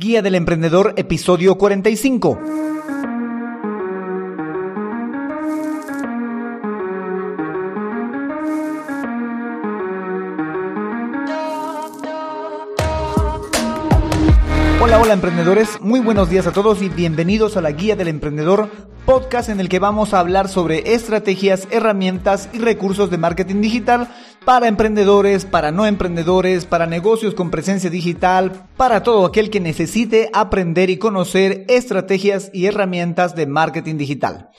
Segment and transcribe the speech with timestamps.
[0.00, 2.38] Guía del Emprendedor, episodio 45.
[14.80, 18.70] Hola, hola emprendedores, muy buenos días a todos y bienvenidos a la Guía del Emprendedor,
[19.04, 24.08] podcast en el que vamos a hablar sobre estrategias, herramientas y recursos de marketing digital
[24.44, 30.30] para emprendedores, para no emprendedores, para negocios con presencia digital, para todo aquel que necesite
[30.32, 34.50] aprender y conocer estrategias y herramientas de marketing digital.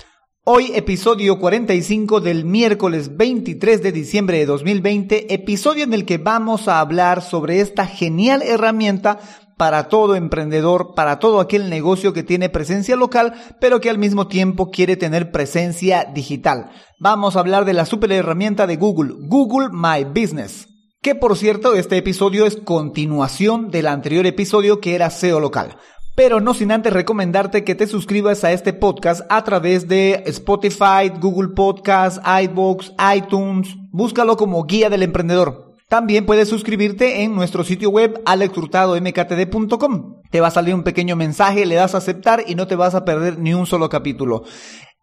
[0.43, 6.67] Hoy episodio 45 del miércoles 23 de diciembre de 2020, episodio en el que vamos
[6.67, 9.19] a hablar sobre esta genial herramienta
[9.59, 14.29] para todo emprendedor, para todo aquel negocio que tiene presencia local, pero que al mismo
[14.29, 16.71] tiempo quiere tener presencia digital.
[16.97, 20.69] Vamos a hablar de la super herramienta de Google, Google My Business.
[21.01, 25.75] Que por cierto, este episodio es continuación del anterior episodio que era SEO local.
[26.15, 31.11] Pero no sin antes recomendarte que te suscribas a este podcast a través de Spotify,
[31.19, 33.75] Google Podcasts, iBox, iTunes.
[33.91, 35.68] Búscalo como Guía del Emprendedor.
[35.89, 40.21] También puedes suscribirte en nuestro sitio web alexhurtadomktd.com.
[40.29, 42.93] Te va a salir un pequeño mensaje, le das a aceptar y no te vas
[42.93, 44.43] a perder ni un solo capítulo.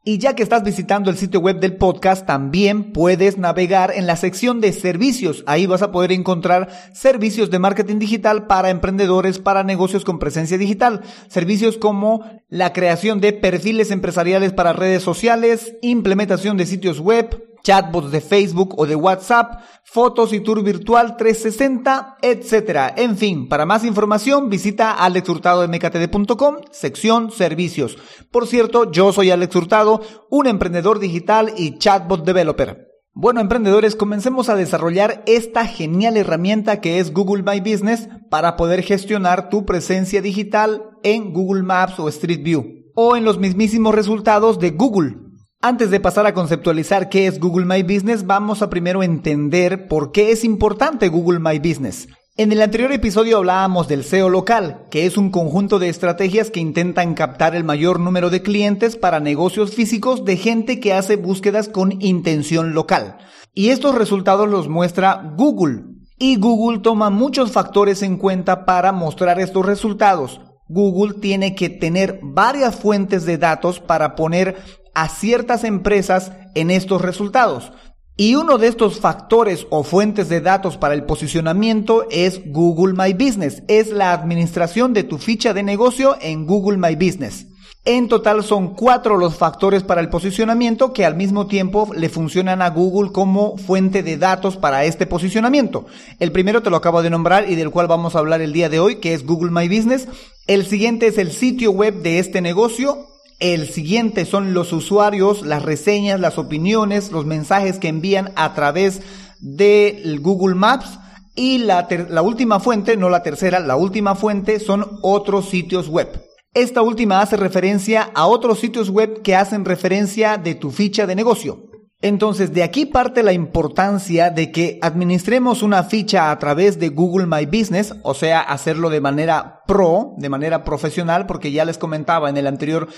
[0.05, 4.15] Y ya que estás visitando el sitio web del podcast, también puedes navegar en la
[4.15, 5.43] sección de servicios.
[5.49, 10.57] Ahí vas a poder encontrar servicios de marketing digital para emprendedores, para negocios con presencia
[10.57, 11.03] digital.
[11.27, 18.13] Servicios como la creación de perfiles empresariales para redes sociales, implementación de sitios web, chatbots
[18.13, 22.93] de Facebook o de WhatsApp, fotos y tour virtual 360, etc.
[22.97, 27.99] En fin, para más información visita alexhurtadomktd.com, sección servicios.
[28.31, 30.01] Por cierto, yo soy Alex Hurtado,
[30.31, 32.87] un emprendedor digital y chatbot developer.
[33.13, 38.83] Bueno, emprendedores, comencemos a desarrollar esta genial herramienta que es Google My Business para poder
[38.83, 44.61] gestionar tu presencia digital en Google Maps o Street View o en los mismísimos resultados
[44.61, 45.26] de Google.
[45.63, 50.13] Antes de pasar a conceptualizar qué es Google My Business, vamos a primero entender por
[50.13, 52.09] qué es importante Google My Business.
[52.37, 56.61] En el anterior episodio hablábamos del SEO local, que es un conjunto de estrategias que
[56.61, 61.71] intentan captar el mayor número de clientes para negocios físicos de gente que hace búsquedas
[61.71, 63.17] con intención local.
[63.55, 65.85] Y estos resultados los muestra Google.
[66.19, 70.43] Y Google toma muchos factores en cuenta para mostrar estos resultados.
[70.69, 74.57] Google tiene que tener varias fuentes de datos para poner
[74.97, 77.71] a ciertas empresas en estos resultados.
[78.17, 83.13] Y uno de estos factores o fuentes de datos para el posicionamiento es Google My
[83.13, 83.63] Business.
[83.69, 87.47] Es la administración de tu ficha de negocio en Google My Business.
[87.85, 92.63] En total son cuatro los factores para el posicionamiento que al mismo tiempo le funcionan
[92.63, 95.85] a Google como fuente de datos para este posicionamiento.
[96.19, 98.71] El primero te lo acabo de nombrar y del cual vamos a hablar el día
[98.71, 100.09] de hoy, que es Google My Business.
[100.47, 103.07] El siguiente es el sitio web de este negocio.
[103.39, 109.03] El siguiente son los usuarios, las reseñas, las opiniones, los mensajes que envían a través
[109.41, 110.99] de Google Maps.
[111.35, 116.09] Y la, la última fuente, no la tercera, la última fuente son otros sitios web.
[116.55, 121.15] Esta última hace referencia a otros sitios web que hacen referencia de tu ficha de
[121.15, 121.67] negocio.
[122.01, 127.27] Entonces, de aquí parte la importancia de que administremos una ficha a través de Google
[127.27, 132.29] My Business, o sea, hacerlo de manera pro, de manera profesional, porque ya les comentaba
[132.31, 132.89] en el anterior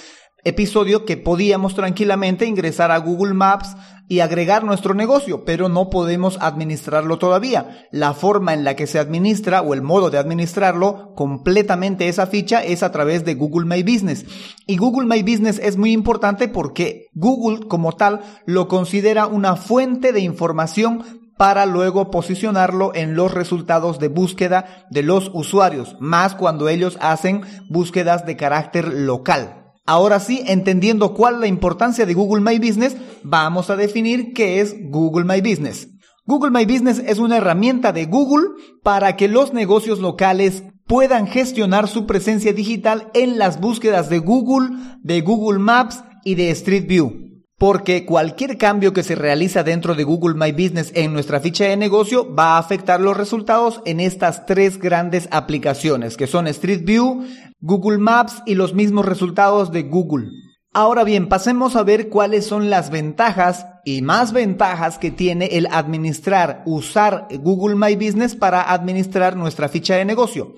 [0.45, 3.77] episodio que podíamos tranquilamente ingresar a Google Maps
[4.09, 7.87] y agregar nuestro negocio, pero no podemos administrarlo todavía.
[7.93, 12.65] La forma en la que se administra o el modo de administrarlo completamente esa ficha
[12.65, 14.25] es a través de Google My Business.
[14.67, 20.13] Y Google My Business es muy importante porque Google como tal lo considera una fuente
[20.13, 21.05] de información
[21.37, 27.43] para luego posicionarlo en los resultados de búsqueda de los usuarios, más cuando ellos hacen
[27.69, 29.58] búsquedas de carácter local.
[29.89, 34.77] Ahora sí, entendiendo cuál la importancia de Google My Business, vamos a definir qué es
[34.91, 35.89] Google My Business.
[36.27, 38.49] Google My Business es una herramienta de Google
[38.83, 44.77] para que los negocios locales puedan gestionar su presencia digital en las búsquedas de Google,
[45.01, 47.25] de Google Maps y de Street View.
[47.57, 51.79] Porque cualquier cambio que se realiza dentro de Google My Business en nuestra ficha de
[51.79, 57.25] negocio va a afectar los resultados en estas tres grandes aplicaciones, que son Street View,
[57.61, 60.29] Google Maps y los mismos resultados de Google.
[60.73, 65.67] Ahora bien, pasemos a ver cuáles son las ventajas y más ventajas que tiene el
[65.73, 70.55] administrar, usar Google My Business para administrar nuestra ficha de negocio.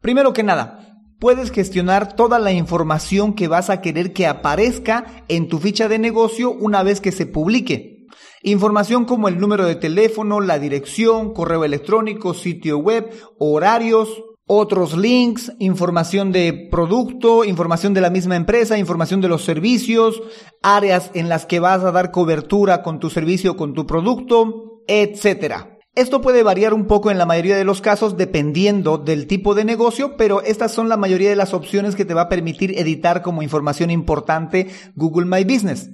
[0.00, 5.48] Primero que nada, puedes gestionar toda la información que vas a querer que aparezca en
[5.48, 8.06] tu ficha de negocio una vez que se publique.
[8.42, 14.08] Información como el número de teléfono, la dirección, correo electrónico, sitio web, horarios,
[14.48, 20.20] otros links, información de producto, información de la misma empresa, información de los servicios,
[20.62, 25.78] áreas en las que vas a dar cobertura con tu servicio, con tu producto, etcétera.
[25.94, 29.64] Esto puede variar un poco en la mayoría de los casos dependiendo del tipo de
[29.64, 33.20] negocio, pero estas son la mayoría de las opciones que te va a permitir editar
[33.20, 35.90] como información importante Google My Business.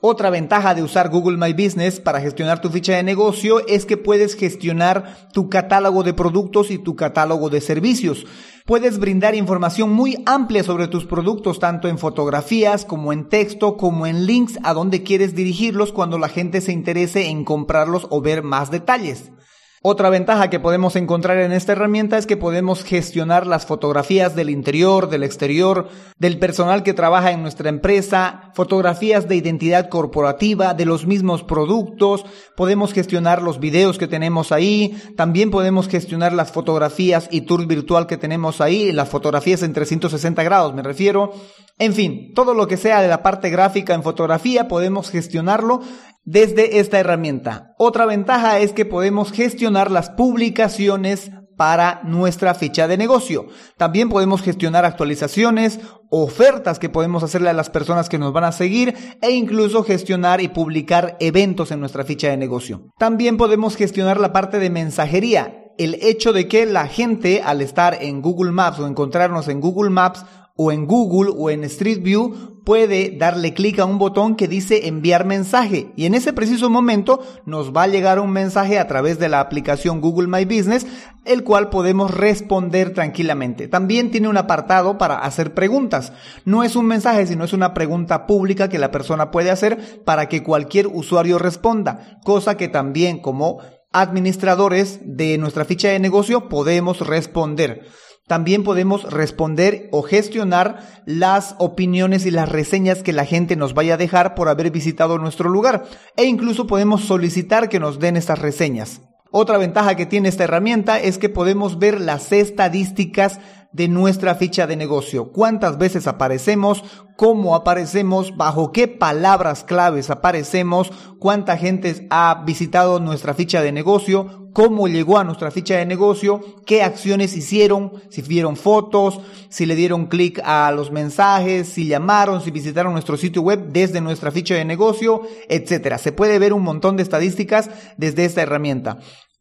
[0.00, 3.96] Otra ventaja de usar Google My Business para gestionar tu ficha de negocio es que
[3.96, 8.24] puedes gestionar tu catálogo de productos y tu catálogo de servicios.
[8.64, 14.06] Puedes brindar información muy amplia sobre tus productos, tanto en fotografías como en texto, como
[14.06, 18.44] en links a donde quieres dirigirlos cuando la gente se interese en comprarlos o ver
[18.44, 19.32] más detalles.
[19.80, 24.50] Otra ventaja que podemos encontrar en esta herramienta es que podemos gestionar las fotografías del
[24.50, 25.88] interior, del exterior,
[26.18, 32.24] del personal que trabaja en nuestra empresa, fotografías de identidad corporativa, de los mismos productos,
[32.56, 38.08] podemos gestionar los videos que tenemos ahí, también podemos gestionar las fotografías y tour virtual
[38.08, 41.32] que tenemos ahí, las fotografías en 360 grados me refiero.
[41.80, 45.80] En fin, todo lo que sea de la parte gráfica en fotografía podemos gestionarlo
[46.28, 47.74] desde esta herramienta.
[47.78, 53.46] Otra ventaja es que podemos gestionar las publicaciones para nuestra ficha de negocio.
[53.78, 55.80] También podemos gestionar actualizaciones,
[56.10, 60.42] ofertas que podemos hacerle a las personas que nos van a seguir e incluso gestionar
[60.42, 62.92] y publicar eventos en nuestra ficha de negocio.
[62.98, 65.64] También podemos gestionar la parte de mensajería.
[65.78, 69.90] El hecho de que la gente al estar en Google Maps o encontrarnos en Google
[69.90, 70.26] Maps
[70.60, 74.88] o en Google o en Street View puede darle clic a un botón que dice
[74.88, 79.20] enviar mensaje y en ese preciso momento nos va a llegar un mensaje a través
[79.20, 80.84] de la aplicación Google My Business
[81.24, 83.68] el cual podemos responder tranquilamente.
[83.68, 86.12] También tiene un apartado para hacer preguntas.
[86.44, 90.28] No es un mensaje, sino es una pregunta pública que la persona puede hacer para
[90.28, 93.60] que cualquier usuario responda, cosa que también como
[93.92, 97.86] administradores de nuestra ficha de negocio podemos responder.
[98.28, 103.94] También podemos responder o gestionar las opiniones y las reseñas que la gente nos vaya
[103.94, 108.38] a dejar por haber visitado nuestro lugar e incluso podemos solicitar que nos den estas
[108.38, 109.00] reseñas.
[109.30, 113.40] Otra ventaja que tiene esta herramienta es que podemos ver las estadísticas
[113.78, 115.30] de nuestra ficha de negocio.
[115.30, 116.82] Cuántas veces aparecemos,
[117.16, 120.90] cómo aparecemos, bajo qué palabras claves aparecemos,
[121.20, 126.40] cuánta gente ha visitado nuestra ficha de negocio, cómo llegó a nuestra ficha de negocio,
[126.66, 132.40] qué acciones hicieron, si vieron fotos, si le dieron clic a los mensajes, si llamaron,
[132.40, 135.98] si visitaron nuestro sitio web desde nuestra ficha de negocio, etcétera.
[135.98, 138.98] Se puede ver un montón de estadísticas desde esta herramienta.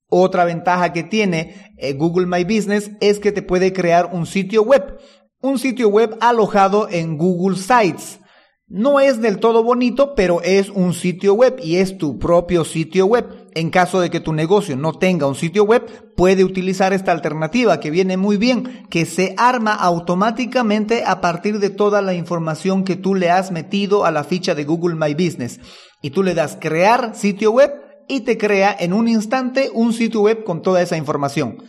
[0.10, 4.64] Otra ventaja que tiene eh, Google My Business es que te puede crear un sitio
[4.64, 4.98] web.
[5.42, 8.20] Un sitio web alojado en Google Sites.
[8.70, 13.06] No es del todo bonito, pero es un sitio web y es tu propio sitio
[13.06, 13.48] web.
[13.54, 15.86] En caso de que tu negocio no tenga un sitio web,
[16.18, 21.70] puede utilizar esta alternativa que viene muy bien, que se arma automáticamente a partir de
[21.70, 25.62] toda la información que tú le has metido a la ficha de Google My Business.
[26.02, 27.72] Y tú le das crear sitio web
[28.08, 31.64] y te crea en un instante un sitio web con toda esa información.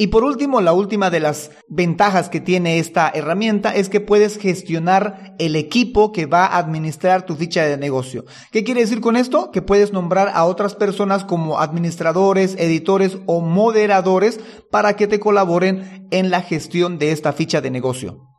[0.00, 4.38] Y por último, la última de las ventajas que tiene esta herramienta es que puedes
[4.38, 8.24] gestionar el equipo que va a administrar tu ficha de negocio.
[8.50, 9.50] ¿Qué quiere decir con esto?
[9.50, 14.40] Que puedes nombrar a otras personas como administradores, editores o moderadores
[14.70, 18.29] para que te colaboren en la gestión de esta ficha de negocio.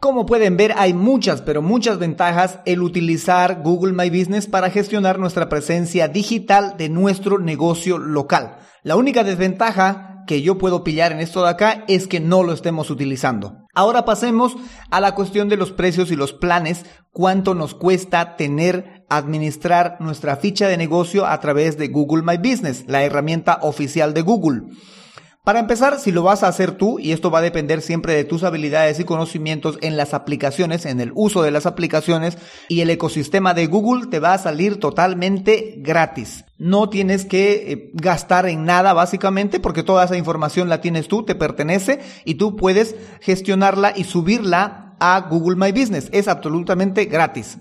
[0.00, 5.18] Como pueden ver, hay muchas, pero muchas ventajas el utilizar Google My Business para gestionar
[5.18, 8.56] nuestra presencia digital de nuestro negocio local.
[8.82, 12.54] La única desventaja que yo puedo pillar en esto de acá es que no lo
[12.54, 13.66] estemos utilizando.
[13.74, 14.56] Ahora pasemos
[14.90, 20.36] a la cuestión de los precios y los planes, cuánto nos cuesta tener, administrar nuestra
[20.36, 24.62] ficha de negocio a través de Google My Business, la herramienta oficial de Google.
[25.42, 28.24] Para empezar, si lo vas a hacer tú, y esto va a depender siempre de
[28.24, 32.36] tus habilidades y conocimientos en las aplicaciones, en el uso de las aplicaciones
[32.68, 36.44] y el ecosistema de Google, te va a salir totalmente gratis.
[36.58, 41.24] No tienes que eh, gastar en nada básicamente porque toda esa información la tienes tú,
[41.24, 46.10] te pertenece y tú puedes gestionarla y subirla a Google My Business.
[46.12, 47.56] Es absolutamente gratis.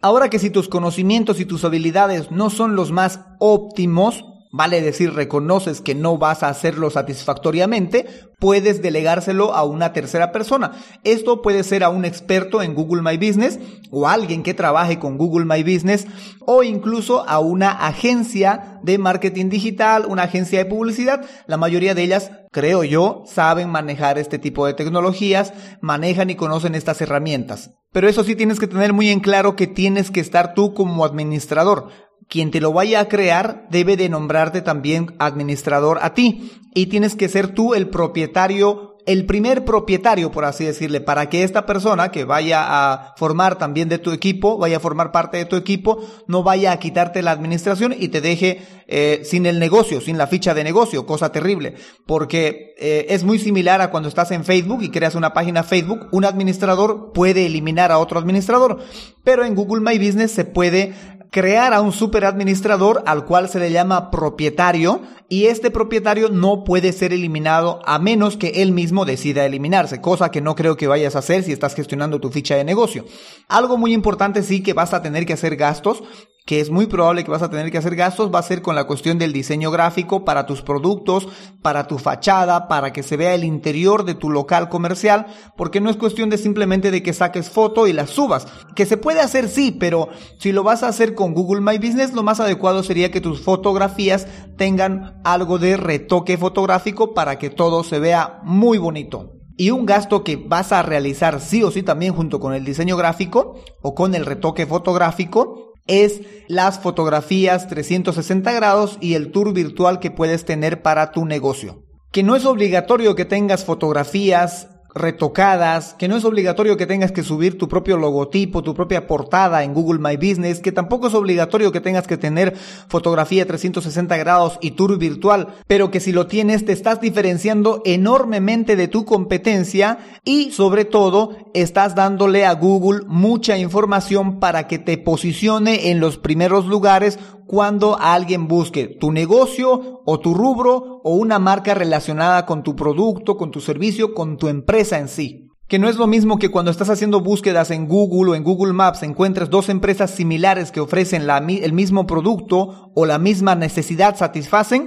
[0.00, 5.14] Ahora que si tus conocimientos y tus habilidades no son los más óptimos, vale decir,
[5.14, 8.06] reconoces que no vas a hacerlo satisfactoriamente,
[8.38, 10.72] puedes delegárselo a una tercera persona.
[11.04, 13.58] Esto puede ser a un experto en Google My Business
[13.90, 16.06] o alguien que trabaje con Google My Business
[16.40, 21.24] o incluso a una agencia de marketing digital, una agencia de publicidad.
[21.46, 26.74] La mayoría de ellas, creo yo, saben manejar este tipo de tecnologías, manejan y conocen
[26.74, 27.70] estas herramientas.
[27.92, 31.04] Pero eso sí tienes que tener muy en claro que tienes que estar tú como
[31.04, 31.88] administrador
[32.30, 36.52] quien te lo vaya a crear debe de nombrarte también administrador a ti.
[36.72, 41.42] Y tienes que ser tú el propietario el primer propietario, por así decirle, para que
[41.42, 45.46] esta persona que vaya a formar también de tu equipo, vaya a formar parte de
[45.46, 50.00] tu equipo, no vaya a quitarte la administración y te deje eh, sin el negocio,
[50.00, 51.74] sin la ficha de negocio, cosa terrible,
[52.06, 56.06] porque eh, es muy similar a cuando estás en Facebook y creas una página Facebook,
[56.12, 58.78] un administrador puede eliminar a otro administrador,
[59.24, 60.94] pero en Google My Business se puede
[61.30, 66.92] crear a un superadministrador al cual se le llama propietario y este propietario no puede
[66.92, 71.14] ser eliminado a menos que él mismo decida eliminarse, cosa que no creo que vayas
[71.14, 73.04] a hacer si estás gestionando tu ficha de negocio.
[73.48, 76.02] Algo muy importante sí que vas a tener que hacer gastos
[76.50, 78.74] que es muy probable que vas a tener que hacer gastos, va a ser con
[78.74, 81.28] la cuestión del diseño gráfico para tus productos,
[81.62, 85.90] para tu fachada, para que se vea el interior de tu local comercial, porque no
[85.90, 89.48] es cuestión de simplemente de que saques foto y la subas, que se puede hacer
[89.48, 90.08] sí, pero
[90.40, 93.42] si lo vas a hacer con Google My Business, lo más adecuado sería que tus
[93.42, 94.26] fotografías
[94.56, 99.36] tengan algo de retoque fotográfico para que todo se vea muy bonito.
[99.56, 102.96] Y un gasto que vas a realizar sí o sí también junto con el diseño
[102.96, 109.98] gráfico o con el retoque fotográfico es las fotografías 360 grados y el tour virtual
[109.98, 111.84] que puedes tener para tu negocio.
[112.12, 117.22] Que no es obligatorio que tengas fotografías retocadas, que no es obligatorio que tengas que
[117.22, 121.72] subir tu propio logotipo, tu propia portada en Google My Business, que tampoco es obligatorio
[121.72, 122.56] que tengas que tener
[122.88, 128.76] fotografía 360 grados y tour virtual, pero que si lo tienes te estás diferenciando enormemente
[128.76, 134.98] de tu competencia y sobre todo estás dándole a Google mucha información para que te
[134.98, 137.18] posicione en los primeros lugares
[137.50, 143.36] cuando alguien busque tu negocio o tu rubro o una marca relacionada con tu producto,
[143.36, 145.48] con tu servicio, con tu empresa en sí.
[145.66, 148.72] Que no es lo mismo que cuando estás haciendo búsquedas en Google o en Google
[148.72, 154.86] Maps encuentres dos empresas similares que ofrecen el mismo producto o la misma necesidad satisfacen,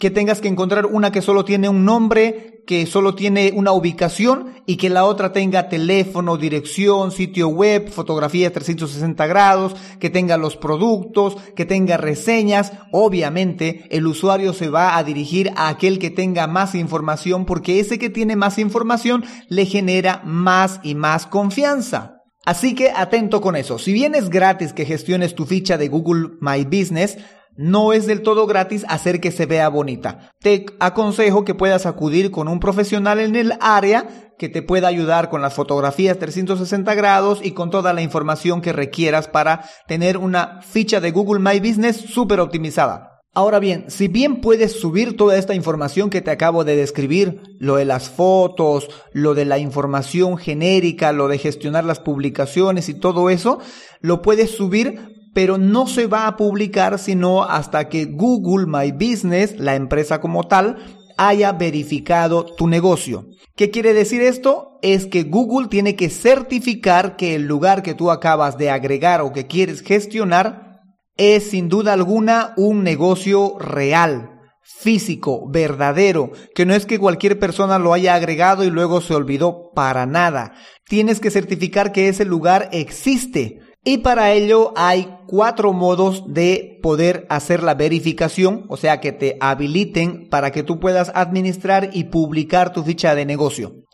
[0.00, 4.54] que tengas que encontrar una que solo tiene un nombre, que solo tiene una ubicación
[4.64, 10.56] y que la otra tenga teléfono, dirección, sitio web, fotografía 360 grados, que tenga los
[10.56, 12.72] productos, que tenga reseñas.
[12.92, 17.98] Obviamente el usuario se va a dirigir a aquel que tenga más información porque ese
[17.98, 22.16] que tiene más información le genera más y más confianza.
[22.46, 23.78] Así que atento con eso.
[23.78, 27.18] Si bien es gratis que gestiones tu ficha de Google My Business,
[27.60, 30.32] no es del todo gratis hacer que se vea bonita.
[30.40, 35.28] Te aconsejo que puedas acudir con un profesional en el área que te pueda ayudar
[35.28, 40.62] con las fotografías 360 grados y con toda la información que requieras para tener una
[40.62, 43.20] ficha de Google My Business súper optimizada.
[43.34, 47.76] Ahora bien, si bien puedes subir toda esta información que te acabo de describir, lo
[47.76, 53.28] de las fotos, lo de la información genérica, lo de gestionar las publicaciones y todo
[53.28, 53.60] eso,
[54.00, 59.58] lo puedes subir pero no se va a publicar sino hasta que Google My Business,
[59.58, 60.76] la empresa como tal,
[61.16, 63.26] haya verificado tu negocio.
[63.54, 64.78] ¿Qué quiere decir esto?
[64.80, 69.32] Es que Google tiene que certificar que el lugar que tú acabas de agregar o
[69.32, 70.80] que quieres gestionar
[71.18, 74.30] es sin duda alguna un negocio real,
[74.62, 79.72] físico, verdadero, que no es que cualquier persona lo haya agregado y luego se olvidó
[79.74, 80.54] para nada.
[80.86, 87.26] Tienes que certificar que ese lugar existe y para ello hay cuatro modos de poder
[87.30, 92.72] hacer la verificación, o sea que te habiliten para que tú puedas administrar y publicar
[92.72, 93.84] tu ficha de negocio.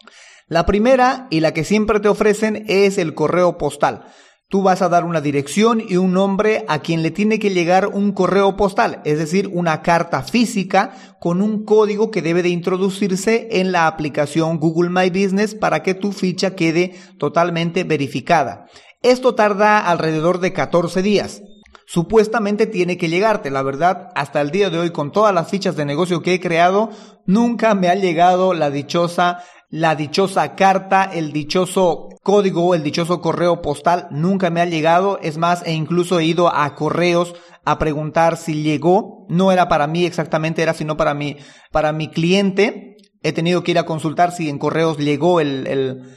[0.49, 4.07] La primera y la que siempre te ofrecen es el correo postal.
[4.49, 7.89] Tú vas a dar una dirección y un nombre a quien le tiene que llegar
[7.89, 13.49] un correo postal, es decir, una carta física con un código que debe de introducirse
[13.51, 18.67] en la aplicación Google My Business para que tu ficha quede totalmente verificada.
[19.07, 21.41] Esto tarda alrededor de 14 días.
[21.87, 25.77] Supuestamente tiene que llegarte, la verdad, hasta el día de hoy con todas las fichas
[25.77, 26.91] de negocio que he creado,
[27.25, 33.63] nunca me ha llegado la dichosa la dichosa carta, el dichoso código, el dichoso correo
[33.63, 35.19] postal, nunca me ha llegado.
[35.23, 37.35] Es más, e incluso he ido a correos
[37.65, 39.27] a preguntar si llegó.
[39.29, 41.37] No era para mí exactamente, era sino para mi,
[41.73, 42.96] para mi cliente.
[43.27, 45.67] He tenido que ir a consultar si en correos llegó el,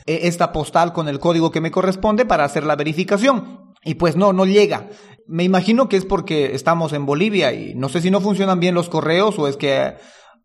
[0.05, 3.73] e, esta postal con el código que me corresponde para hacer la verificación.
[3.83, 4.89] Y pues no, no llega.
[5.25, 8.75] Me imagino que es porque estamos en Bolivia y no sé si no funcionan bien
[8.75, 9.95] los correos o es que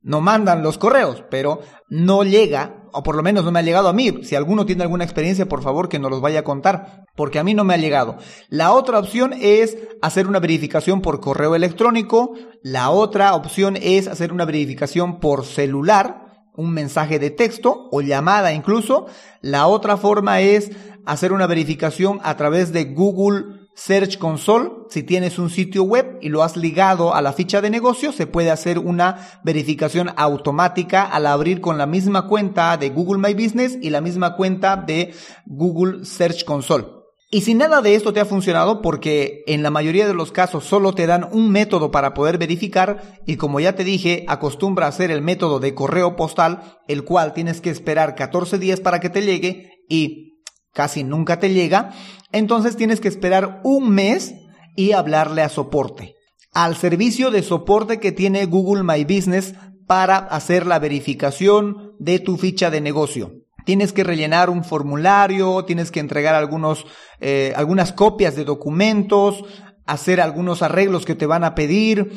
[0.00, 3.88] no mandan los correos, pero no llega, o por lo menos no me ha llegado
[3.88, 4.20] a mí.
[4.22, 7.44] Si alguno tiene alguna experiencia, por favor que nos los vaya a contar, porque a
[7.44, 8.16] mí no me ha llegado.
[8.48, 12.32] La otra opción es hacer una verificación por correo electrónico.
[12.62, 16.23] La otra opción es hacer una verificación por celular
[16.54, 19.06] un mensaje de texto o llamada incluso.
[19.40, 20.70] La otra forma es
[21.04, 26.28] hacer una verificación a través de Google Search Console, si tienes un sitio web y
[26.28, 31.26] lo has ligado a la ficha de negocio, se puede hacer una verificación automática al
[31.26, 35.12] abrir con la misma cuenta de Google My Business y la misma cuenta de
[35.44, 37.03] Google Search Console.
[37.34, 40.62] Y si nada de esto te ha funcionado, porque en la mayoría de los casos
[40.62, 44.90] solo te dan un método para poder verificar, y como ya te dije, acostumbra a
[44.90, 49.10] hacer el método de correo postal, el cual tienes que esperar 14 días para que
[49.10, 51.92] te llegue y casi nunca te llega,
[52.30, 54.36] entonces tienes que esperar un mes
[54.76, 56.14] y hablarle a soporte.
[56.52, 59.54] Al servicio de soporte que tiene Google My Business
[59.88, 63.43] para hacer la verificación de tu ficha de negocio.
[63.64, 66.86] Tienes que rellenar un formulario, tienes que entregar algunos,
[67.20, 69.44] eh, algunas copias de documentos,
[69.86, 72.10] hacer algunos arreglos que te van a pedir,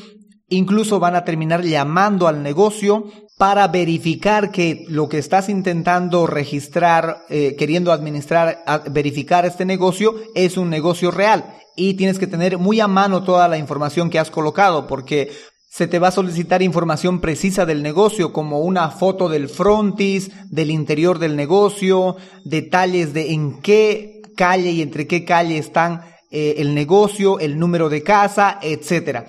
[0.49, 3.05] incluso van a terminar llamando al negocio
[3.37, 10.57] para verificar que lo que estás intentando registrar, eh, queriendo administrar, verificar este negocio es
[10.57, 11.45] un negocio real.
[11.75, 15.31] Y tienes que tener muy a mano toda la información que has colocado, porque
[15.77, 20.71] se te va a solicitar información precisa del negocio, como una foto del frontis, del
[20.71, 26.73] interior del negocio, detalles de en qué calle y entre qué calle están eh, el
[26.73, 29.27] negocio, el número de casa, etcétera.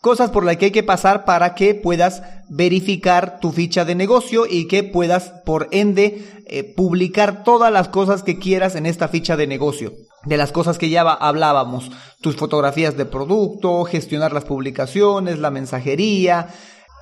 [0.00, 4.46] Cosas por las que hay que pasar para que puedas verificar tu ficha de negocio
[4.48, 9.36] y que puedas, por ende, eh, publicar todas las cosas que quieras en esta ficha
[9.36, 9.92] de negocio.
[10.24, 16.48] De las cosas que ya hablábamos, tus fotografías de producto, gestionar las publicaciones, la mensajería,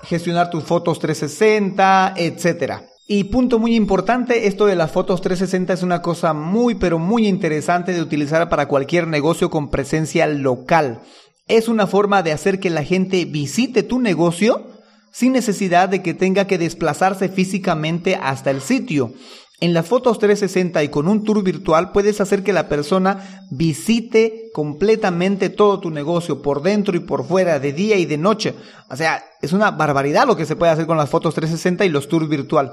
[0.05, 2.85] gestionar tus fotos 360, etcétera.
[3.09, 7.27] Y punto muy importante, esto de las fotos 360 es una cosa muy pero muy
[7.27, 11.01] interesante de utilizar para cualquier negocio con presencia local
[11.49, 14.67] es una forma de hacer que la gente visite tu negocio
[15.11, 19.13] sin necesidad de que tenga que desplazarse físicamente hasta el sitio.
[19.61, 24.50] En las fotos 360 y con un tour virtual puedes hacer que la persona visite
[24.55, 28.55] completamente todo tu negocio por dentro y por fuera, de día y de noche.
[28.88, 31.88] O sea, es una barbaridad lo que se puede hacer con las fotos 360 y
[31.88, 32.73] los tours virtual.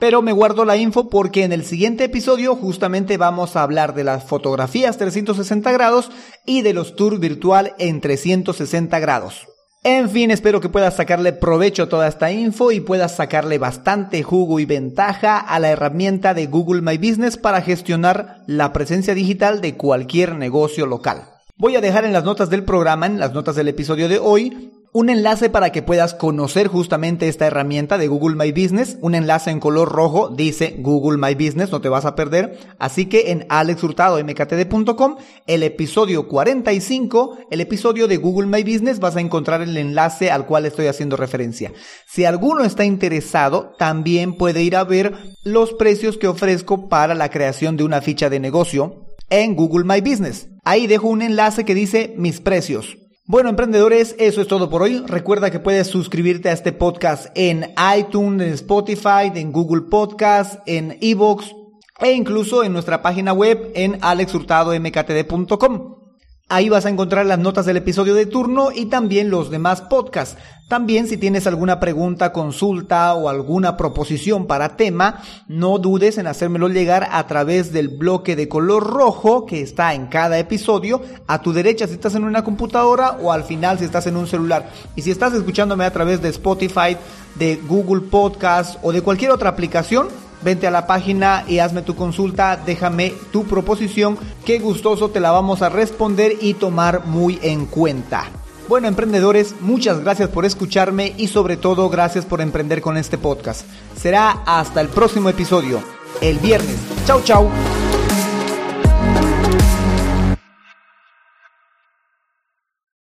[0.00, 4.02] Pero me guardo la info porque en el siguiente episodio justamente vamos a hablar de
[4.02, 6.10] las fotografías 360 grados
[6.44, 9.46] y de los tours virtual en 360 grados.
[9.88, 14.24] En fin, espero que puedas sacarle provecho a toda esta info y puedas sacarle bastante
[14.24, 19.60] jugo y ventaja a la herramienta de Google My Business para gestionar la presencia digital
[19.60, 21.28] de cualquier negocio local.
[21.56, 24.72] Voy a dejar en las notas del programa, en las notas del episodio de hoy,
[24.96, 28.96] un enlace para que puedas conocer justamente esta herramienta de Google My Business.
[29.02, 32.58] Un enlace en color rojo dice Google My Business, no te vas a perder.
[32.78, 39.20] Así que en alexhurtadomktd.com, el episodio 45, el episodio de Google My Business, vas a
[39.20, 41.74] encontrar el enlace al cual estoy haciendo referencia.
[42.06, 45.12] Si alguno está interesado, también puede ir a ver
[45.44, 50.00] los precios que ofrezco para la creación de una ficha de negocio en Google My
[50.00, 50.48] Business.
[50.64, 52.96] Ahí dejo un enlace que dice mis precios.
[53.28, 55.02] Bueno, emprendedores, eso es todo por hoy.
[55.04, 60.96] Recuerda que puedes suscribirte a este podcast en iTunes, en Spotify, en Google Podcast, en
[61.00, 61.52] Evox
[61.98, 66.05] e incluso en nuestra página web en alexhurtadomktd.com.
[66.48, 70.36] Ahí vas a encontrar las notas del episodio de turno y también los demás podcasts.
[70.68, 76.68] También si tienes alguna pregunta, consulta o alguna proposición para tema, no dudes en hacérmelo
[76.68, 81.52] llegar a través del bloque de color rojo que está en cada episodio, a tu
[81.52, 84.70] derecha si estás en una computadora o al final si estás en un celular.
[84.94, 86.96] Y si estás escuchándome a través de Spotify,
[87.34, 90.06] de Google Podcast o de cualquier otra aplicación,
[90.42, 95.30] Vente a la página y hazme tu consulta, déjame tu proposición, que gustoso te la
[95.30, 98.24] vamos a responder y tomar muy en cuenta.
[98.68, 103.64] Bueno, emprendedores, muchas gracias por escucharme y sobre todo gracias por emprender con este podcast.
[103.96, 105.80] Será hasta el próximo episodio,
[106.20, 106.76] el viernes.
[107.06, 107.48] Chau, chau.